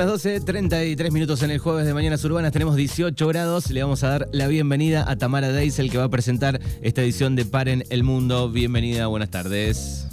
[0.00, 3.70] las 12, 33 minutos en el jueves de Mañanas Urbanas, tenemos 18 grados.
[3.70, 7.36] Le vamos a dar la bienvenida a Tamara Deisel que va a presentar esta edición
[7.36, 8.50] de Paren el Mundo.
[8.50, 10.08] Bienvenida, buenas tardes.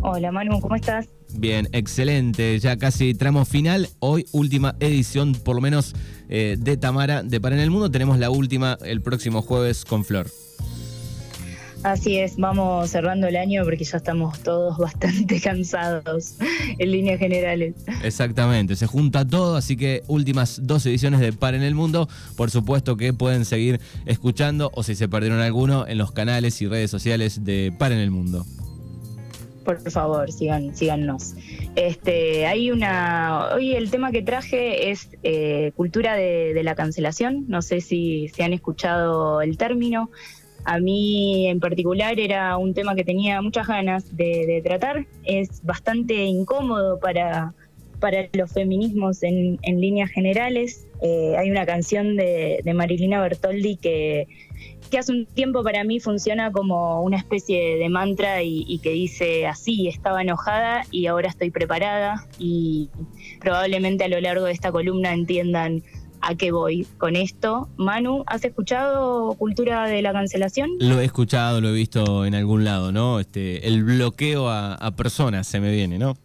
[0.00, 1.08] Hola Manu, ¿cómo estás?
[1.36, 2.56] Bien, excelente.
[2.60, 3.88] Ya casi tramo final.
[3.98, 5.92] Hoy última edición, por lo menos,
[6.28, 7.90] eh, de Tamara de Paren el Mundo.
[7.90, 10.28] Tenemos la última el próximo jueves con Flor.
[11.84, 16.36] Así es, vamos cerrando el año porque ya estamos todos bastante cansados
[16.78, 17.74] en líneas generales.
[18.02, 22.50] Exactamente, se junta todo, así que últimas dos ediciones de Par en el Mundo, por
[22.50, 26.90] supuesto que pueden seguir escuchando o si se perdieron alguno en los canales y redes
[26.90, 28.46] sociales de Par en el Mundo.
[29.62, 31.34] Por favor, sigan, síganos.
[31.76, 33.48] Este, hay una.
[33.54, 37.44] Hoy el tema que traje es eh, cultura de, de la cancelación.
[37.48, 40.10] No sé si se han escuchado el término.
[40.64, 45.06] A mí en particular era un tema que tenía muchas ganas de, tratar.
[45.24, 47.52] Es bastante incómodo para,
[48.00, 50.86] para los feminismos en, líneas generales.
[51.02, 54.26] Eh, hay una canción de, Marilina Bertoldi que,
[54.98, 59.88] hace un tiempo para mí funciona como una especie de mantra y, que dice así,
[59.88, 62.90] estaba enojada y ahora estoy preparada y
[63.40, 65.82] probablemente a lo largo de esta columna entiendan
[66.24, 67.68] a qué voy con esto.
[67.76, 70.70] Manu, ¿has escuchado Cultura de la Cancelación?
[70.80, 73.20] Lo he escuchado, lo he visto en algún lado, ¿no?
[73.20, 76.16] Este, el bloqueo a, a personas se me viene, ¿no?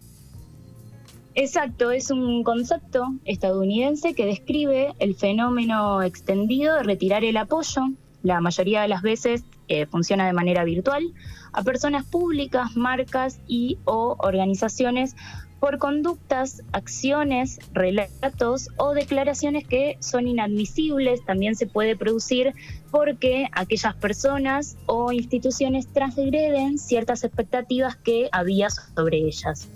[1.36, 7.83] Exacto, es un concepto estadounidense que describe el fenómeno extendido de retirar el apoyo,
[8.23, 11.14] la mayoría de las veces eh, funciona de manera virtual,
[11.53, 15.16] a personas públicas, marcas y o organizaciones
[15.60, 21.24] por conductas, acciones, relatos o declaraciones que son inadmisibles.
[21.26, 22.54] También se puede producir
[22.92, 29.68] porque aquellas personas o instituciones transgreden ciertas expectativas que había sobre ellas.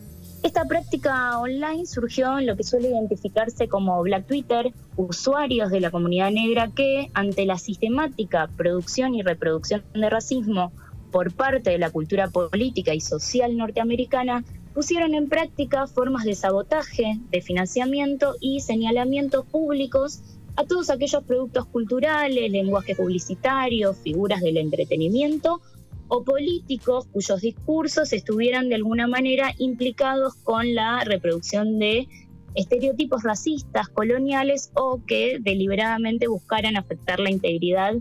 [0.43, 5.89] Esta práctica online surgió en lo que suele identificarse como Black Twitter, usuarios de la
[5.89, 10.73] comunidad negra que, ante la sistemática producción y reproducción de racismo
[11.13, 17.19] por parte de la cultura política y social norteamericana, pusieron en práctica formas de sabotaje,
[17.29, 20.21] de financiamiento y señalamientos públicos
[20.55, 25.61] a todos aquellos productos culturales, lenguaje publicitario, figuras del entretenimiento
[26.07, 32.07] o políticos cuyos discursos estuvieran de alguna manera implicados con la reproducción de
[32.55, 37.95] estereotipos racistas, coloniales o que deliberadamente buscaran afectar la integridad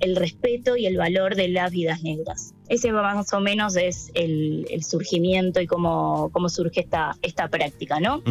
[0.00, 2.54] el respeto y el valor de las vidas negras.
[2.68, 8.22] Ese más o menos es el, surgimiento y cómo, cómo, surge esta, esta práctica, ¿no?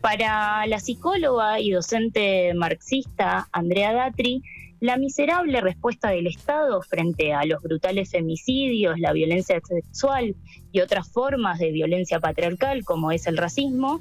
[0.00, 4.42] Para la psicóloga y docente marxista Andrea Datri,
[4.80, 10.34] la miserable respuesta del Estado frente a los brutales femicidios, la violencia sexual
[10.72, 14.00] y otras formas de violencia patriarcal como es el racismo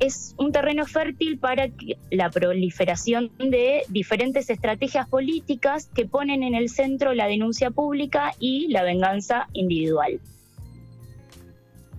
[0.00, 1.70] es un terreno fértil para
[2.10, 8.68] la proliferación de diferentes estrategias políticas que ponen en el centro la denuncia pública y
[8.68, 10.20] la venganza individual.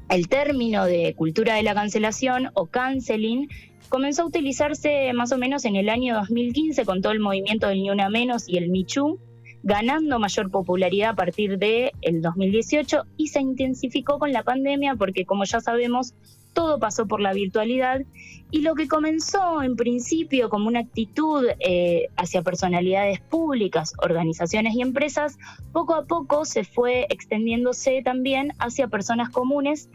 [0.09, 3.49] El término de cultura de la cancelación o canceling
[3.89, 7.81] comenzó a utilizarse más o menos en el año 2015 con todo el movimiento del
[7.81, 9.19] Ni Una Menos y el Michu,
[9.63, 15.25] ganando mayor popularidad a partir del el 2018 y se intensificó con la pandemia porque
[15.25, 16.13] como ya sabemos
[16.55, 18.01] todo pasó por la virtualidad
[18.49, 24.81] y lo que comenzó en principio como una actitud eh, hacia personalidades públicas, organizaciones y
[24.81, 25.37] empresas,
[25.73, 29.89] poco a poco se fue extendiéndose también hacia personas comunes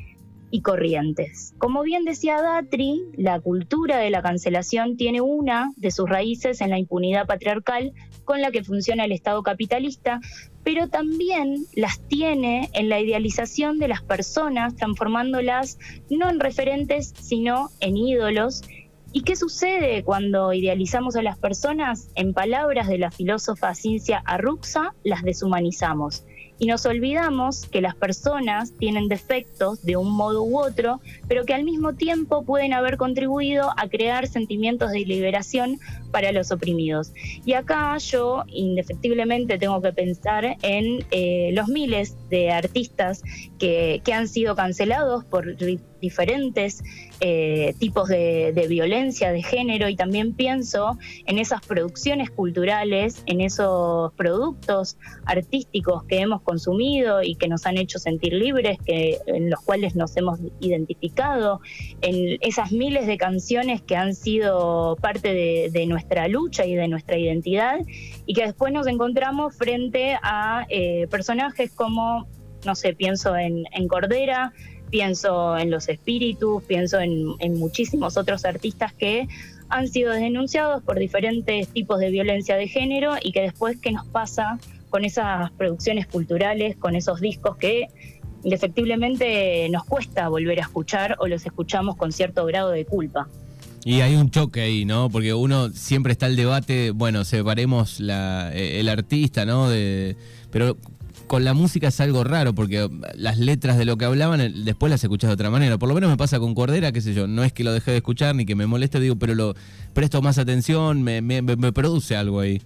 [0.50, 1.54] y corrientes.
[1.58, 6.70] Como bien decía Datri, la cultura de la cancelación tiene una de sus raíces en
[6.70, 7.92] la impunidad patriarcal
[8.24, 10.20] con la que funciona el Estado capitalista,
[10.64, 15.78] pero también las tiene en la idealización de las personas, transformándolas
[16.10, 18.62] no en referentes, sino en ídolos.
[19.12, 22.08] ¿Y qué sucede cuando idealizamos a las personas?
[22.14, 26.24] En palabras de la filósofa Cincia Arruxa, las deshumanizamos
[26.60, 31.54] y nos olvidamos que las personas tienen defectos de un modo u otro, pero que
[31.54, 37.12] al mismo tiempo pueden haber contribuido a crear sentimientos de liberación para los oprimidos.
[37.44, 43.22] Y acá yo indefectiblemente tengo que pensar en eh, los miles de artistas
[43.58, 45.56] que, que han sido cancelados por
[46.00, 46.82] diferentes
[47.20, 50.96] eh, tipos de, violencia de género y también pienso
[51.26, 57.76] en esas producciones culturales, en esos productos artísticos que hemos consumido y que nos han
[57.76, 61.60] hecho sentir libres, que, en los cuales nos hemos identificado,
[62.00, 67.16] en esas miles de canciones que han sido parte de, nuestra lucha y de nuestra
[67.16, 67.80] identidad
[68.26, 72.26] y que después nos encontramos frente a eh, personajes como,
[72.64, 74.52] no sé, pienso en Cordera,
[74.90, 79.28] pienso en los espíritus, pienso en, muchísimos otros artistas que
[79.68, 84.06] han sido denunciados por diferentes tipos de violencia de género y que después, ¿qué nos
[84.06, 84.58] pasa
[84.90, 87.86] con esas producciones culturales, con esos discos que
[88.42, 93.28] indefectiblemente nos cuesta volver a escuchar o los escuchamos con cierto grado de culpa?
[93.84, 95.08] Y hay un choque ahí, ¿no?
[95.08, 99.70] Porque uno siempre está el debate, bueno, separemos la, el artista, ¿no?
[99.70, 100.16] De,
[100.50, 100.76] pero
[101.26, 104.90] con la música es algo raro, porque las letras de lo que hablaban eh, después
[104.90, 105.78] las escuchas de otra manera.
[105.78, 107.92] Por lo menos me pasa con Cordera, qué sé yo, no es que lo dejé
[107.92, 109.54] de escuchar ni que me moleste, digo, pero lo
[109.94, 112.60] presto más atención, me, me, me produce algo ahí.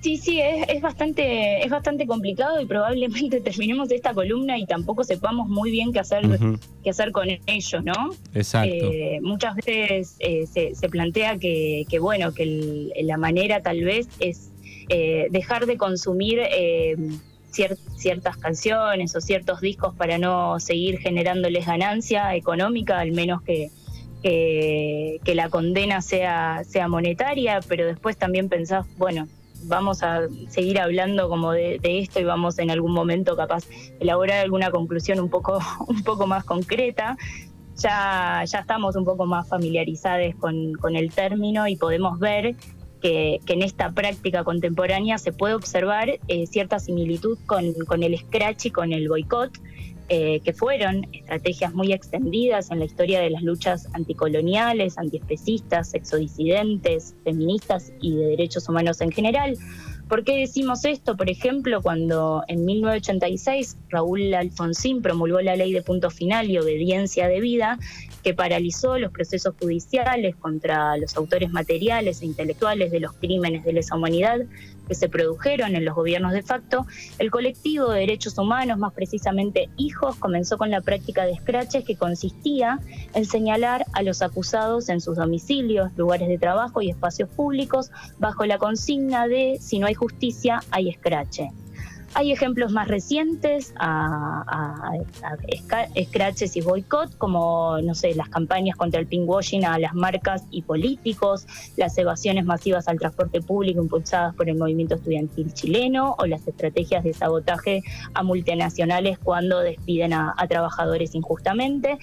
[0.00, 5.48] Sí, sí, es, bastante, es bastante complicado y probablemente terminemos esta columna y tampoco sepamos
[5.48, 6.22] muy bien qué hacer,
[6.82, 8.10] qué hacer con ello, ¿no?
[8.34, 8.74] Exacto.
[8.74, 14.50] Eh, muchas veces eh, se, plantea que, que bueno, que la manera tal vez es
[14.88, 16.96] eh, dejar de consumir eh,
[17.50, 23.70] ciertas canciones o ciertos discos para no seguir generándoles ganancia económica, al menos que,
[24.22, 29.28] que, la condena sea, sea monetaria, pero después también pensás, bueno,
[29.64, 33.64] vamos a seguir hablando como de, esto y vamos en algún momento capaz
[33.98, 37.16] elaborar alguna conclusión un poco, un poco más concreta.
[37.76, 42.54] Ya, ya estamos un poco más familiarizados con, con el término y podemos ver
[43.00, 48.66] que, en esta práctica contemporánea se puede observar eh, cierta similitud con, con, el scratch
[48.66, 49.50] y con el boicot,
[50.12, 57.14] eh, que fueron estrategias muy extendidas en la historia de las luchas anticoloniales, antiespecistas, sexodisidentes,
[57.22, 59.56] feministas y de derechos humanos en general.
[60.08, 61.16] ¿Por qué decimos esto?
[61.16, 67.28] Por ejemplo, cuando en 1986 Raúl Alfonsín promulgó la ley de punto final y obediencia
[67.28, 67.78] de vida,
[68.22, 73.72] que paralizó los procesos judiciales contra los autores materiales e intelectuales de los crímenes de
[73.72, 74.40] lesa humanidad
[74.90, 76.84] que se produjeron en los gobiernos de facto,
[77.20, 81.94] el colectivo de derechos humanos, más precisamente Hijos, comenzó con la práctica de scratches que
[81.94, 82.80] consistía
[83.14, 88.44] en señalar a los acusados en sus domicilios, lugares de trabajo y espacios públicos bajo
[88.46, 91.42] la consigna de si no hay justicia, hay scratch.
[92.14, 94.92] Hay ejemplos más recientes a,
[96.02, 100.62] scratches y boicot, como, no sé, las campañas contra el pinkwashing a las marcas y
[100.62, 101.46] políticos,
[101.76, 107.04] las evasiones masivas al transporte público impulsadas por el movimiento estudiantil chileno o las estrategias
[107.04, 107.82] de sabotaje
[108.14, 111.98] a multinacionales cuando despiden a, a trabajadores injustamente.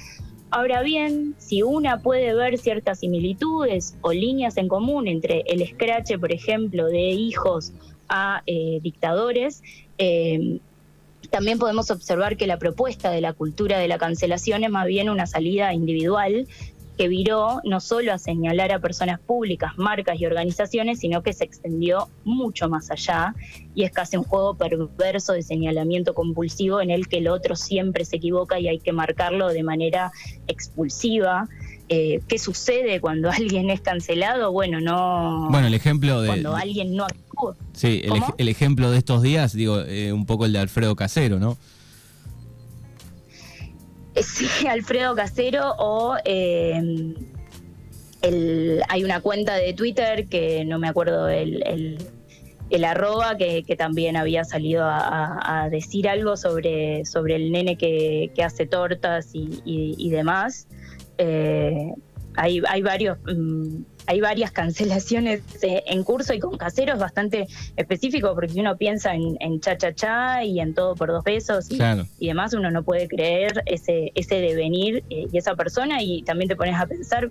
[0.50, 6.18] Ahora bien, si una puede ver ciertas similitudes o líneas en común entre el scratch,
[6.18, 7.74] por ejemplo, de hijos
[8.10, 9.62] a eh, dictadores,
[9.98, 10.60] eh,
[11.30, 15.10] también podemos observar que la propuesta de la cultura de la cancelación es más bien
[15.10, 16.48] una salida individual
[16.98, 21.44] que viró no solo a señalar a personas públicas, marcas y organizaciones, sino que se
[21.44, 23.36] extendió mucho más allá
[23.76, 28.04] y es casi un juego perverso de señalamiento compulsivo en el que el otro siempre
[28.04, 30.12] se equivoca y hay que marcarlo de manera
[30.48, 31.48] expulsiva.
[31.90, 34.52] Eh, ¿Qué sucede cuando alguien es cancelado?
[34.52, 35.48] Bueno, no...
[35.50, 36.28] Bueno, el ejemplo de...
[36.28, 37.08] Cuando alguien no
[37.74, 38.02] Sí,
[38.38, 41.58] el, ejemplo de estos días, digo, eh, un poco el de Alfredo Casero, ¿no?
[44.16, 47.14] Eh, sí, Alfredo Casero o eh,
[48.90, 51.98] hay una cuenta de Twitter que no me acuerdo el,
[52.70, 58.66] el, arroba que, también había salido a, decir algo sobre, sobre el nene que, hace
[58.66, 60.68] tortas y, demás.
[61.18, 63.18] Hay, hay varios...
[63.26, 69.14] Mm, hay varias cancelaciones eh, en curso y con caseros bastante específico, porque uno piensa
[69.14, 71.78] en, cha cha cha y en todo por dos pesos y,
[72.26, 76.56] demás, uno no puede creer ese, ese devenir eh, y esa persona y también te
[76.56, 77.30] pones a pensar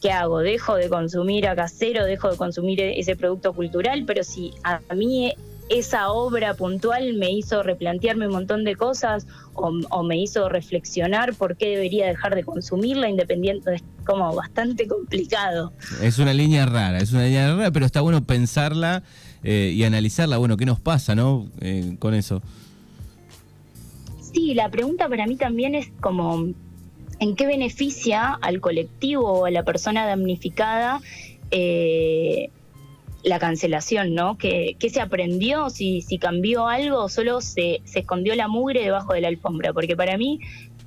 [0.00, 0.38] ¿qué hago?
[0.38, 2.04] ¿Dejo de consumir a casero?
[2.04, 4.04] ¿Dejo de consumir e-, ese producto cultural?
[4.06, 5.34] Pero si a mí
[5.70, 11.56] esa obra puntual me hizo replantearme un montón de cosas o, me hizo reflexionar por
[11.56, 15.72] qué debería dejar de consumirla independiente, es como bastante complicado.
[16.02, 19.04] Es una línea rara, es una línea rara, pero está bueno pensarla
[19.44, 21.46] eh, y analizarla, bueno, ¿qué nos pasa, no?
[21.60, 22.42] Eh, con eso.
[24.20, 26.48] Sí, la pregunta para mí también es como,
[27.20, 31.00] ¿en qué beneficia al colectivo o a la persona damnificada?
[31.52, 32.50] Eh,
[33.22, 34.38] la cancelación, ¿no?
[34.38, 35.70] ¿Qué, se aprendió?
[35.70, 39.72] Si, si cambió algo o solo se, se escondió la mugre debajo de la alfombra.
[39.72, 40.40] Porque para mí,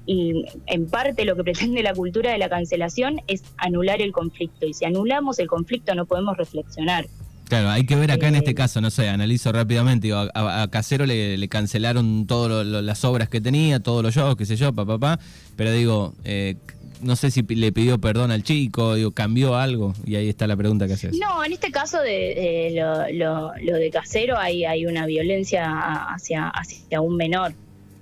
[0.05, 4.65] y en parte lo que pretende la cultura de la cancelación es anular el conflicto.
[4.65, 7.07] Y si anulamos el conflicto no podemos reflexionar.
[7.45, 11.05] Claro, hay que ver acá en este eh, caso, no sé, analizo rápidamente, a, Casero
[11.05, 15.17] le, cancelaron todas las obras que tenía, todos los shows, qué sé yo, papá, pa,
[15.17, 15.23] pa,
[15.55, 16.55] pero digo, eh,
[17.03, 20.55] no sé si le pidió perdón al chico, digo, cambió algo, y ahí está la
[20.55, 21.17] pregunta que haces.
[21.17, 22.73] No, en este caso de,
[23.13, 25.65] lo, de casero hay, hay una violencia
[26.13, 27.53] hacia, hacia un menor.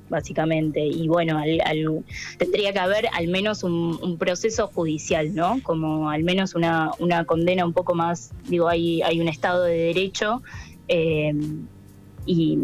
[0.10, 0.86] básicamente.
[0.86, 1.42] Y bueno,
[2.38, 5.62] tendría que haber al menos un, proceso judicial, ¿no?
[5.64, 9.78] Como al menos una, una condena un poco más, digo, hay, hay un Estado de
[9.78, 10.44] Derecho.
[10.90, 11.34] Eh,
[12.26, 12.60] y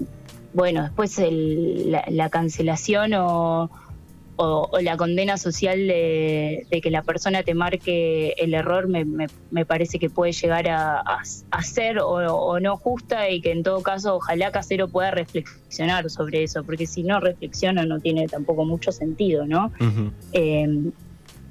[0.53, 3.69] bueno, después la, cancelación o,
[4.81, 10.09] la condena social de, que la persona te marque el error me, me, parece que
[10.09, 11.03] puede llegar a,
[11.63, 16.63] ser o, no justa y que en todo caso ojalá Casero pueda reflexionar sobre eso,
[16.63, 19.71] porque si no reflexiona no tiene tampoco mucho sentido, ¿no?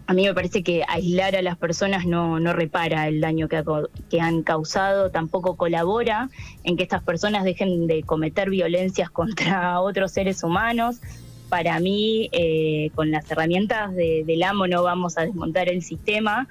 [0.08, 3.62] a mí me parece que aislar a las personas no, no repara el daño que,
[4.08, 6.30] que, han causado, tampoco colabora
[6.62, 11.00] en que estas personas dejen de cometer violencias contra otros seres humanos.
[11.48, 16.48] Para mí, eh, con las herramientas del amo no vamos a desmontar el sistema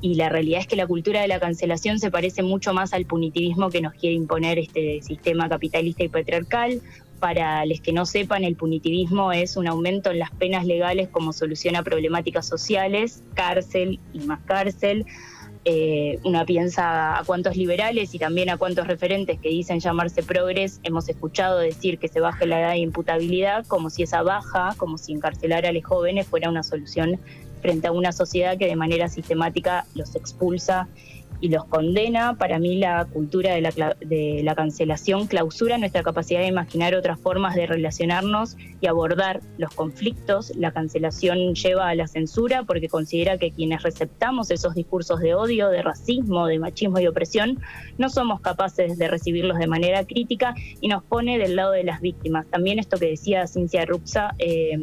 [0.00, 3.04] y la realidad es que la cultura de la cancelación se parece mucho más al
[3.04, 6.80] punitivismo que nos quiere imponer este sistema capitalista y patriarcal.
[7.18, 11.34] Para los que no sepan, el punitivismo es un aumento en las penas legales como
[11.34, 15.04] solución a problemáticas sociales, cárcel y más cárcel.
[15.66, 20.80] Eh, una piensa a cuántos liberales y también a cuántos referentes que dicen llamarse progres
[20.84, 24.96] hemos escuchado decir que se baje la edad de imputabilidad como si esa baja, como
[24.96, 27.20] si encarcelar a los jóvenes fuera una solución
[27.60, 30.88] frente a una sociedad que de manera sistemática los expulsa
[31.40, 32.36] y los condena.
[32.36, 37.18] Para mí la cultura de la, de la cancelación clausura nuestra capacidad de imaginar otras
[37.18, 40.52] formas de relacionarnos y abordar los conflictos.
[40.56, 45.68] La cancelación lleva a la censura porque considera que quienes receptamos esos discursos de odio,
[45.68, 47.58] de racismo, de machismo y opresión,
[47.98, 52.00] no somos capaces de recibirlos de manera crítica y nos pone del lado de las
[52.00, 52.46] víctimas.
[52.46, 54.78] También esto que decía Cincia Ruxa, eh,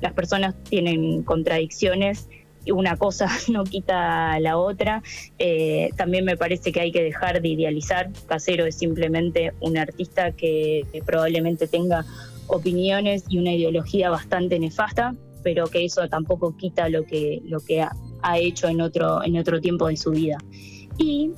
[0.00, 2.28] las personas tienen contradicciones
[2.66, 5.02] una cosa no quita la otra.
[5.38, 8.10] Eh, también me parece que hay que dejar de idealizar.
[8.26, 12.04] Casero es simplemente un artista que, probablemente tenga
[12.46, 17.82] opiniones y una ideología bastante nefasta, pero que eso tampoco quita lo que, lo que
[17.82, 20.38] ha, ha hecho en otro, en otro tiempo de su vida.
[20.98, 21.30] Y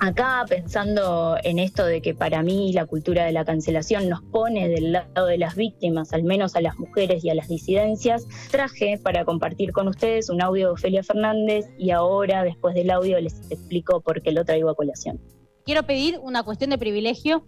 [0.00, 4.68] Acá pensando en esto de que para mí la cultura de la cancelación nos pone
[4.68, 8.98] del lado de las víctimas, al menos a las mujeres y a las disidencias, traje
[9.02, 13.50] para compartir con ustedes un audio de Ofelia Fernández y ahora después del audio les
[13.50, 15.20] explico por qué lo traigo a colación.
[15.64, 17.44] Quiero pedir una cuestión de privilegio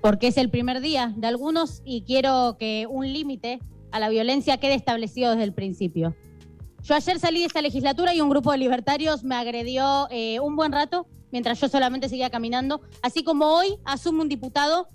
[0.00, 4.58] porque es el primer día de algunos y quiero que un límite a la violencia
[4.58, 6.14] quede establecido desde el principio.
[6.82, 10.56] Yo ayer salí de esta legislatura y un grupo de libertarios me agredió eh, un
[10.56, 14.88] buen rato mientras yo solamente seguía caminando, así como hoy asume un diputado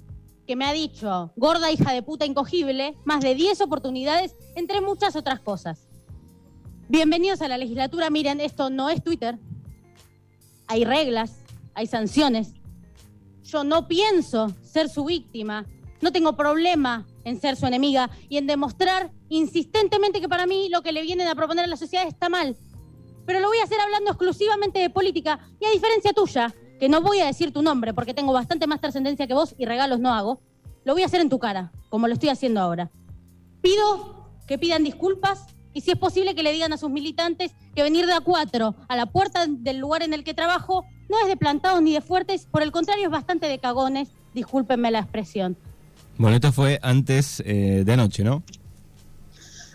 [0.47, 5.15] que me ha dicho, gorda hija de puta incogible, más de 10 oportunidades, entre muchas
[5.15, 5.87] otras cosas.
[6.89, 9.37] Bienvenidos a la legislatura, miren, esto no es Twitter,
[10.67, 12.53] hay reglas, hay sanciones.
[13.43, 15.65] Yo no pienso ser su víctima,
[16.01, 20.81] no tengo problema en ser su enemiga y en demostrar insistentemente que para mí lo
[20.81, 22.57] que le vienen a proponer a la sociedad está mal
[23.25, 25.39] pero lo voy a hacer hablando exclusivamente de política.
[25.59, 28.81] Y a diferencia tuya, que no voy a decir tu nombre porque tengo bastante más
[28.81, 30.41] trascendencia que vos y regalos no hago,
[30.83, 32.91] lo voy a hacer en tu cara, como lo estoy haciendo ahora.
[33.61, 37.83] Pido que pidan disculpas y si es posible que le digan a sus militantes que
[37.83, 41.27] venir de a cuatro a la puerta del lugar en el que trabajo no es
[41.27, 45.57] de plantados ni de fuertes, por el contrario es bastante de cagones, discúlpenme la expresión.
[46.17, 48.43] Bueno, esto fue antes eh, de anoche, ¿no?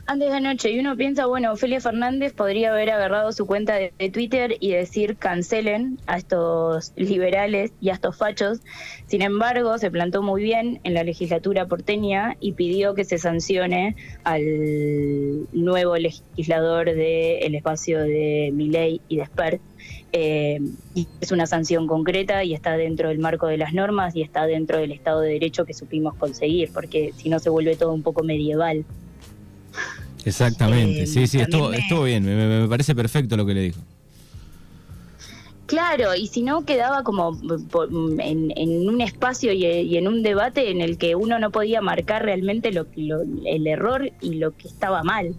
[0.09, 3.93] antes de anoche y uno piensa, bueno, Ofelia Fernández podría haber agarrado su cuenta de,
[4.11, 8.61] Twitter y decir cancelen a estos liberales y a estos fachos.
[9.07, 13.97] Sin embargo, se plantó muy bien en la legislatura porteña y pidió que se sancione
[14.25, 14.43] al
[15.53, 19.61] nuevo legislador del espacio de Miley y de Spert.
[20.13, 20.59] Eh,
[20.95, 24.47] y es una sanción concreta y está dentro del marco de las normas y está
[24.47, 28.03] dentro del Estado de Derecho que supimos conseguir, porque si no se vuelve todo un
[28.03, 28.85] poco medieval.
[30.25, 33.81] Exactamente, sí, sí, estuvo, estuvo bien, me, parece perfecto lo que le dijo.
[35.67, 37.39] Claro, y si no quedaba como
[38.19, 42.73] en, un espacio y, en un debate en el que uno no podía marcar realmente
[42.73, 42.87] lo,
[43.45, 45.35] el error y lo que estaba mal.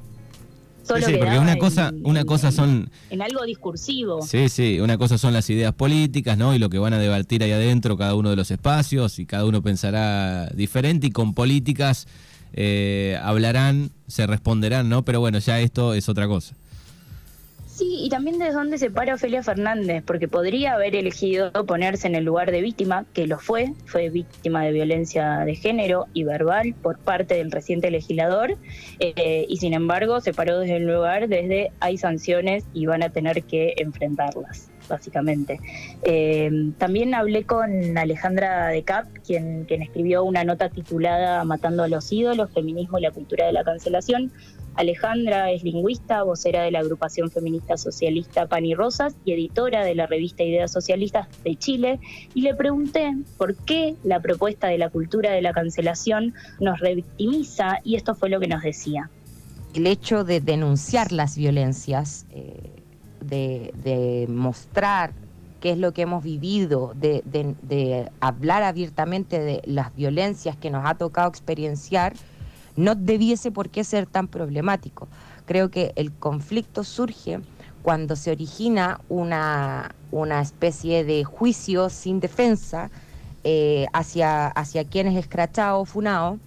[0.90, 4.24] Solo sí, porque una cosa, una cosa son en algo discursivo.
[4.24, 6.56] Sí, sí, una cosa son las ideas políticas, ¿no?
[6.56, 9.46] Y lo que van a debatir ahí adentro cada uno de los espacios y cada
[9.46, 12.08] uno pensará diferente y con políticas
[12.54, 15.06] eh, hablarán, se responderán, ¿no?
[15.06, 16.56] Pero bueno, ya esto es otra cosa.
[17.80, 22.16] Sí, y también desde dónde se para Ofelia Fernández, porque podría haber elegido ponerse en
[22.16, 26.76] el lugar de víctima, que lo fue, fue víctima de violencia de género y verbal
[26.82, 28.58] por parte del reciente legislador,
[29.00, 33.12] eh, y sin embargo se paró desde el lugar desde hay sanciones y van a
[33.12, 35.62] tener que enfrentarlas básicamente.
[36.04, 41.88] Eh, también hablé con Alejandra de Cap, quien, quien escribió una nota titulada Matando a
[41.88, 44.34] los ídolos, feminismo y la cultura de la cancelación.
[44.76, 49.96] Alejandra es lingüista, vocera de la agrupación feminista socialista Pan y Rosas y editora de
[49.96, 52.00] la revista Ideas Socialistas de Chile,
[52.34, 57.80] y le pregunté por qué la propuesta de la cultura de la cancelación nos revictimiza,
[57.84, 59.10] y esto fue lo que nos decía.
[59.74, 62.72] El hecho de denunciar las violencias eh,
[63.22, 65.14] de, mostrar
[65.60, 70.96] qué es lo que hemos vivido, de, hablar abiertamente de las violencias que nos ha
[70.96, 72.14] tocado experienciar,
[72.80, 75.08] no debiese por qué ser tan problemático.
[75.46, 77.40] Creo que el conflicto surge
[77.84, 82.90] cuando se origina una, una especie de juicio sin defensa
[83.44, 86.40] eh, hacia, hacia quien es escrachado o funado,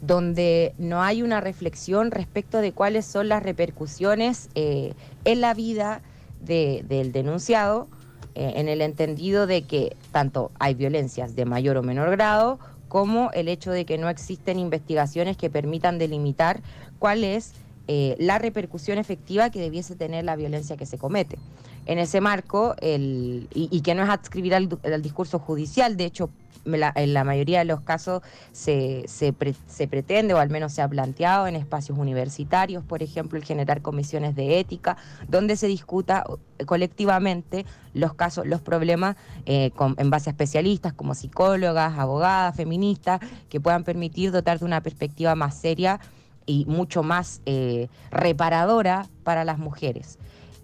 [0.00, 6.00] donde no hay una reflexión respecto de cuáles son las repercusiones eh, en la vida
[6.40, 7.86] del denunciado,
[8.34, 12.58] eh, en el entendido de que tanto hay violencias de mayor o menor grado,
[12.90, 16.60] como el hecho de que no existen investigaciones que permitan delimitar
[16.98, 17.52] cuál es
[17.86, 21.38] eh, la repercusión efectiva que debiese tener la violencia que se comete.
[21.86, 24.68] En ese marco, el, y, que no es adscribir al,
[25.02, 26.30] discurso judicial, de hecho,
[26.64, 28.22] en la mayoría de los casos
[28.52, 33.44] se, se, pretende, o al menos se ha planteado en espacios universitarios, por ejemplo, el
[33.44, 34.96] generar comisiones de ética,
[35.28, 36.24] donde se discuta
[36.66, 43.60] colectivamente los casos, los problemas eh, en base a especialistas como psicólogas, abogadas, feministas, que
[43.60, 45.98] puedan permitir dotar de una perspectiva más seria
[46.46, 50.18] y mucho más eh, reparadora para las mujeres.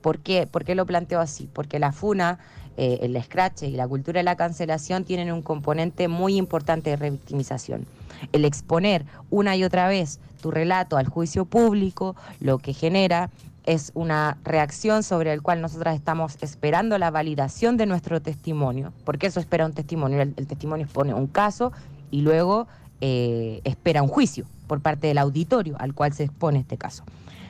[0.06, 0.46] ¿Por qué?
[0.46, 1.48] ¿Por qué lo planteo así?
[1.52, 2.38] Porque la FUNA
[2.76, 6.96] eh, el scratch y la cultura de la cancelación tienen un componente muy importante de
[6.96, 7.86] revictimización.
[8.30, 13.30] El exponer una y otra vez tu relato al juicio público lo que genera
[13.64, 19.26] es una reacción sobre el cual nosotras estamos esperando la validación de nuestro testimonio, porque
[19.26, 20.22] eso espera un testimonio.
[20.22, 21.72] El, testimonio expone un caso
[22.12, 22.68] y luego
[23.00, 27.02] eh, espera un juicio por parte del auditorio al cual se expone este caso.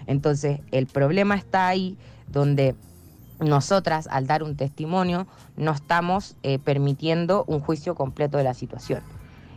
[0.07, 1.99] Entonces, el problema está ahí
[2.29, 2.75] donde
[3.41, 9.03] nosotras, al dar un testimonio, no estamos eh, permitiendo un juicio completo de la situación.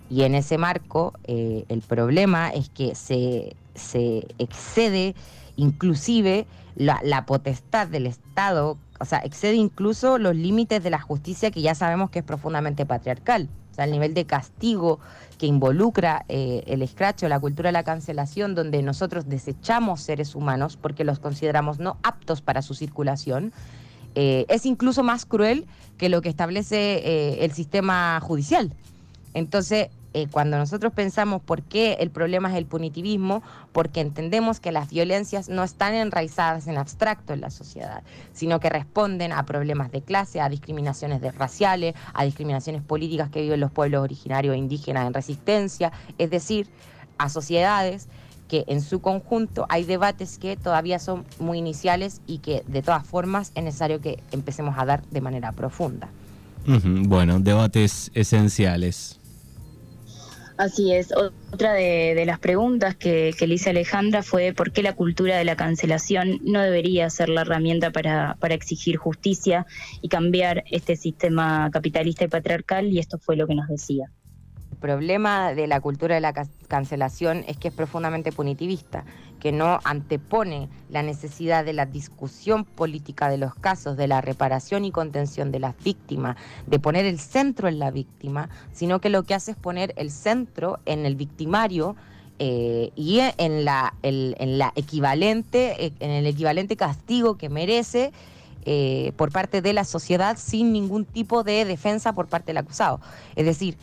[0.09, 3.55] Y en ese marco, eh, el problema es que se,
[4.37, 5.15] excede
[5.55, 11.51] inclusive la, la, potestad del Estado, o sea, excede incluso los límites de la justicia
[11.51, 13.49] que ya sabemos que es profundamente patriarcal.
[13.71, 14.99] O sea, el nivel de castigo
[15.39, 20.77] que involucra eh, el escracho, la cultura de la cancelación, donde nosotros desechamos seres humanos
[20.77, 23.53] porque los consideramos no aptos para su circulación,
[24.15, 25.65] eh, es incluso más cruel
[25.97, 28.73] que lo que establece eh, el sistema judicial.
[29.33, 34.71] Entonces, eh, cuando nosotros pensamos por qué el problema es el punitivismo, porque entendemos que
[34.71, 38.01] las violencias no están enraizadas en abstracto en la sociedad,
[38.33, 43.41] sino que responden a problemas de clase, a discriminaciones de raciales, a discriminaciones políticas que
[43.41, 46.67] viven los pueblos originarios e indígenas en resistencia, es decir,
[47.19, 48.07] a sociedades
[48.47, 53.05] que en su conjunto hay debates que todavía son muy iniciales y que de todas
[53.05, 56.09] formas es necesario que empecemos a dar de manera profunda.
[56.65, 59.18] Bueno, debates esenciales.
[60.59, 61.13] Así es.
[61.53, 65.55] Otra de, las preguntas que, le hice Alejandra fue por qué la cultura de la
[65.55, 69.65] cancelación no debería ser la herramienta para, para exigir justicia
[70.01, 74.11] y cambiar este sistema capitalista y patriarcal, y esto fue lo que nos decía
[74.79, 76.33] problema de la cultura de la
[76.67, 79.05] cancelación es que es profundamente punitivista,
[79.39, 84.85] que no antepone la necesidad de la discusión política de los casos, de la reparación
[84.85, 86.37] y contención de las víctimas,
[86.67, 90.11] de poner el centro en la víctima, sino que lo que hace es poner el
[90.11, 91.95] centro en el victimario
[92.39, 98.11] eh, y en la, en la equivalente, eh, en el equivalente castigo que merece.
[98.65, 102.99] Eh, por parte de la sociedad sin ningún tipo de defensa por parte del acusado.
[103.37, 103.77] Es decir,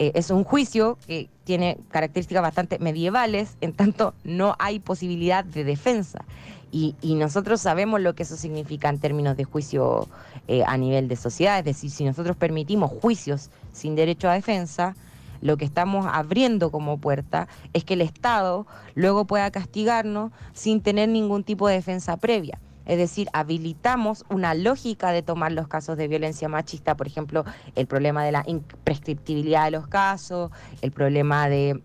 [0.00, 5.62] eh, es un juicio que tiene características bastante medievales, en tanto no hay posibilidad de
[5.62, 6.24] defensa.
[6.72, 10.08] Y, nosotros sabemos lo que eso significa en términos de juicio
[10.48, 14.96] eh, a nivel de sociedad, es decir, si nosotros permitimos juicios sin derecho a defensa,
[15.42, 21.10] lo que estamos abriendo como puerta es que el Estado luego pueda castigarnos sin tener
[21.10, 22.58] ningún tipo de defensa previa.
[22.86, 27.44] Es decir, habilitamos una lógica de tomar los casos de violencia machista, por ejemplo,
[27.76, 30.50] el problema de la imprescriptibilidad de los casos,
[30.82, 31.82] el problema de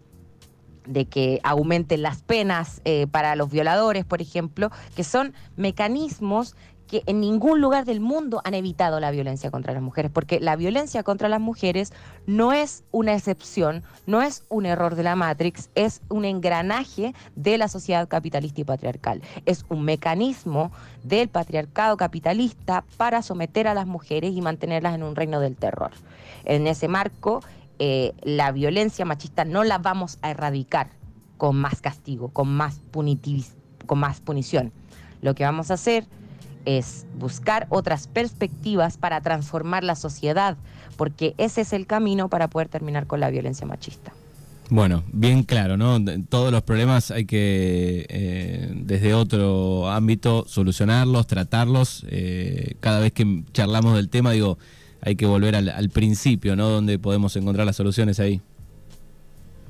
[0.88, 6.56] de que aumenten las penas eh, para los violadores, por ejemplo, que son mecanismos
[6.88, 10.56] que en ningún lugar del mundo han evitado la violencia contra las mujeres, porque la
[10.56, 11.94] violencia contra las mujeres
[12.28, 17.58] no es una excepción, no es un error de la Matrix, es un engranaje de
[17.58, 19.22] la sociedad capitalista y patriarcal.
[19.46, 20.72] Es un mecanismo
[21.04, 25.92] del patriarcado capitalista para someter a las mujeres y mantenerlas en un reino del terror.
[26.44, 27.42] En ese marco,
[27.80, 30.90] eh, la violencia machista no la vamos a erradicar
[31.38, 32.80] con más castigo, con más,
[33.86, 34.72] con más punición.
[35.22, 36.08] Lo que vamos a hacer
[36.66, 40.58] es buscar otras perspectivas para transformar la sociedad,
[40.98, 44.14] porque ese es el camino para poder terminar con la violencia machista.
[44.70, 46.04] Bueno, bien claro, ¿no?
[46.28, 52.04] Todos los problemas hay que eh, desde otro ámbito solucionarlos, tratarlos.
[52.10, 54.58] Eh, cada vez que charlamos del tema, digo,
[55.02, 56.68] hay que volver al, al principio, ¿no?
[56.70, 58.42] Donde podemos encontrar las soluciones ahí.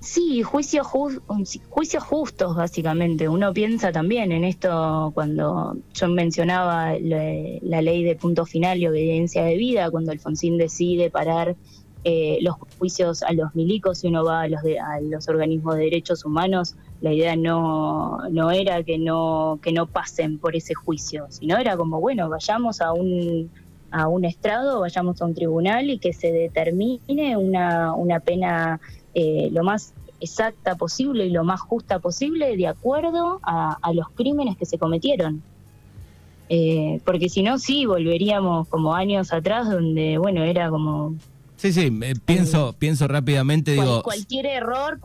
[0.06, 3.28] Sí, juicios, juicios justos, básicamente.
[3.28, 9.44] Uno piensa también en esto cuando yo mencionaba la ley de punto final y obediencia
[9.44, 11.56] de vida, cuando Alfonsín decide parar
[12.04, 15.86] eh, los juicios a los milicos y uno va a los, a los organismos de
[15.86, 21.26] derechos humanos, la idea no, no era que no, que no pasen por ese juicio,
[21.30, 23.50] sino era como, bueno, vayamos a un
[23.92, 28.82] a un estrado, vayamos a un tribunal y que se determine una, una pena
[29.18, 34.58] eh, lo más exacta posible y lo más justa posible de acuerdo a, los crímenes
[34.58, 35.42] que se cometieron.
[36.50, 41.16] Eh, porque si no, sí, volveríamos como años atrás donde, bueno, era como...
[41.56, 41.90] Sí, sí,
[42.26, 44.04] pienso, eh, pienso rápidamente, digo...
[44.04, 45.00] Cualquier error,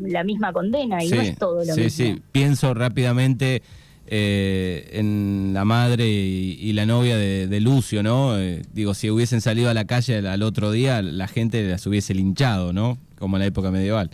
[0.00, 1.76] la misma condena, y no es todo lo mismo.
[1.76, 3.62] Sí, sí, pienso rápidamente
[4.06, 8.36] en la madre y, la novia de, Lucio, ¿no?
[8.72, 12.72] digo, si hubiesen salido a la calle al, otro día, la gente las hubiese linchado,
[12.72, 12.98] ¿no?
[13.24, 14.10] Como en la época medieval.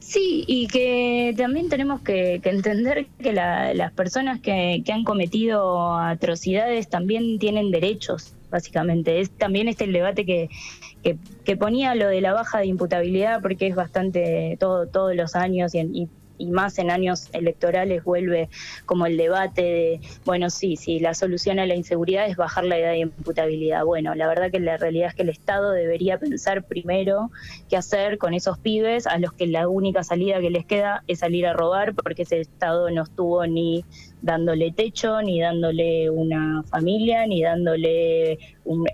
[0.00, 7.38] Sí, y que también tenemos que, entender que las personas que, han cometido atrocidades también
[7.38, 9.20] tienen derechos, básicamente.
[9.20, 10.50] Es también este el debate que,
[11.02, 15.74] que, ponía lo de la baja de imputabilidad, porque es bastante todo, todos los años
[15.74, 16.08] y
[16.40, 18.48] y más en años electorales vuelve
[18.86, 22.78] como el debate de, bueno, sí, sí, la solución a la inseguridad es bajar la
[22.78, 23.84] edad de imputabilidad.
[23.84, 27.30] Bueno, la verdad que la realidad es que el Estado debería pensar primero
[27.68, 31.18] qué hacer con esos pibes a los que la única salida que les queda es
[31.18, 33.84] salir a robar porque ese Estado no estuvo ni
[34.22, 38.38] dándole techo, ni dándole una familia, ni dándole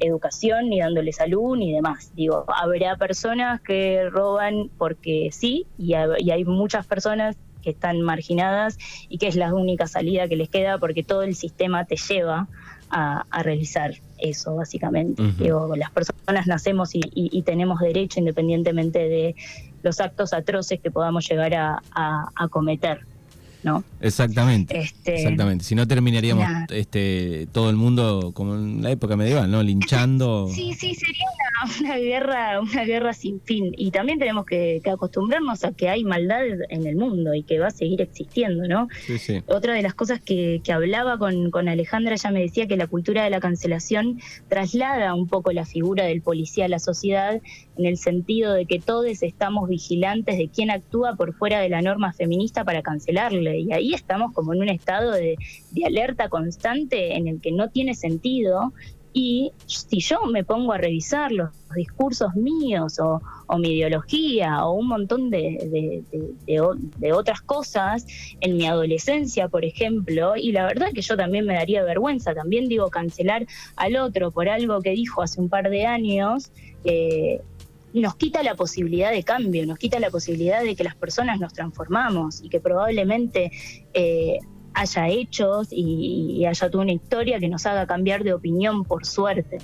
[0.00, 2.12] educación, ni dándole salud, ni demás.
[2.14, 9.18] Digo, habrá personas que roban porque sí, y, hay muchas personas que están marginadas y
[9.18, 12.48] que es la única salida que les queda porque todo el sistema te lleva
[12.90, 15.20] a, realizar eso, básicamente.
[15.38, 19.34] Digo, las personas nacemos y, tenemos derecho independientemente de
[19.82, 23.00] los actos atroces que podamos llegar a cometer.
[24.00, 24.78] Exactamente.
[24.78, 25.64] Este, exactamente.
[25.64, 29.62] Si no terminaríamos este todo el mundo como en la época medieval, ¿no?
[29.62, 30.48] Linchando.
[30.48, 31.26] Sí, sí, sería
[31.80, 33.72] una, guerra, una guerra sin fin.
[33.76, 37.68] Y también tenemos que, acostumbrarnos a que hay maldad en el mundo y que va
[37.68, 38.88] a seguir existiendo, ¿no?
[39.06, 39.42] Sí, sí.
[39.46, 43.24] Otra de las cosas que, hablaba con, con Alejandra, ella me decía que la cultura
[43.24, 47.40] de la cancelación traslada un poco la figura del policía a la sociedad
[47.76, 51.82] en el sentido de que todos estamos vigilantes de quién actúa por fuera de la
[51.82, 53.60] norma feminista para cancelarle.
[53.60, 55.36] Y ahí estamos como en un estado de,
[55.84, 58.72] alerta constante en el que no tiene sentido.
[59.12, 63.20] Y si yo me pongo a revisar los discursos míos o,
[63.58, 66.02] mi ideología o un montón de,
[66.46, 68.06] de, otras cosas
[68.40, 72.68] en mi adolescencia, por ejemplo, y la verdad que yo también me daría vergüenza, también
[72.68, 76.50] digo cancelar al otro por algo que dijo hace un par de años,
[76.84, 77.40] eh,
[77.92, 81.52] nos quita la posibilidad de cambio, nos quita la posibilidad de que las personas nos
[81.52, 83.50] transformamos y que probablemente
[83.94, 84.38] eh,
[84.74, 89.58] haya hechos y, haya toda una historia que nos haga cambiar de opinión por suerte.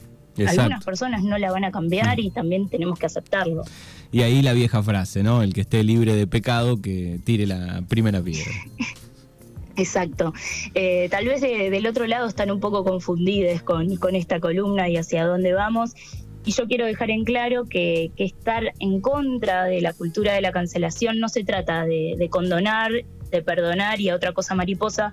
[0.46, 3.64] Algunas personas no la van a cambiar y también tenemos que aceptarlo.
[4.10, 5.42] Y ahí la vieja frase, ¿no?
[5.42, 8.50] El que esté libre de pecado, que tire la primera piedra.
[9.76, 10.32] Exacto.
[10.74, 14.96] Eh, tal vez del otro lado están un poco confundidos con, con esta columna y
[14.96, 15.92] hacia dónde vamos.
[16.44, 20.50] Y yo quiero dejar en claro que, estar en contra de la cultura de la
[20.52, 22.90] cancelación no se trata de, condonar,
[23.30, 25.12] de perdonar y a otra cosa mariposa,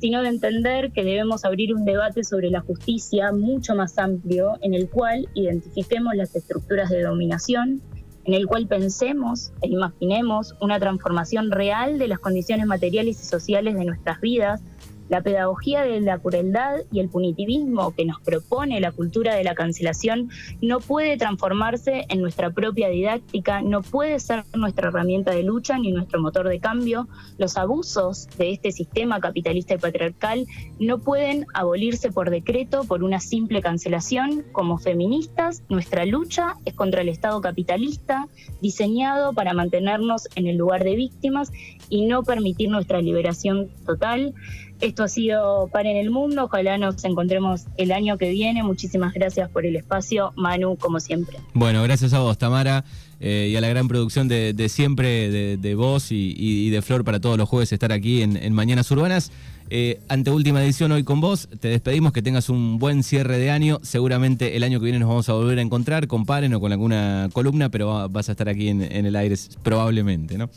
[0.00, 4.74] sino de entender que debemos abrir un debate sobre la justicia mucho más amplio en
[4.74, 7.82] el cual identifiquemos las estructuras de dominación,
[8.24, 13.74] en el cual pensemos e imaginemos una transformación real de las condiciones materiales y sociales
[13.74, 14.60] de nuestras vidas,
[15.08, 19.54] La pedagogía de la crueldad y el punitivismo que nos propone la cultura de la
[19.54, 25.78] cancelación no puede transformarse en nuestra propia didáctica, no puede ser nuestra herramienta de lucha
[25.78, 27.08] ni nuestro motor de cambio.
[27.38, 30.46] Los abusos de este sistema capitalista y patriarcal
[30.78, 34.44] no pueden abolirse por decreto por una simple cancelación.
[34.52, 38.28] Como feministas, nuestra lucha es contra el Estado capitalista,
[38.60, 41.50] diseñado para mantenernos en el lugar de víctimas
[41.88, 44.34] y no permitir nuestra liberación total.
[44.80, 46.44] Esto ha sido Par en el Mundo.
[46.44, 48.62] Ojalá nos encontremos el año que viene.
[48.62, 51.38] Muchísimas gracias por el espacio, Manu, como siempre.
[51.52, 52.84] Bueno, gracias a vos, Tamara,
[53.18, 57.36] eh, y a la gran producción de, siempre, de, vos y, de Flor para todos
[57.36, 59.32] los jueves estar aquí en, Mañanas Urbanas.
[59.70, 63.50] Eh, ante última edición hoy con vos, te despedimos, que tengas un buen cierre de
[63.50, 63.80] año.
[63.82, 66.70] Seguramente el año que viene nos vamos a volver a encontrar con Paren o con
[66.70, 70.48] alguna columna, pero vas a estar aquí en, en el aire probablemente, ¿no?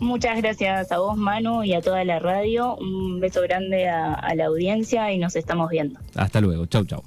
[0.00, 2.76] Muchas gracias a vos, Manu, y a toda la radio.
[2.76, 6.00] Un beso grande a, la audiencia y nos estamos viendo.
[6.14, 6.66] Hasta luego.
[6.66, 7.02] Chau, chau.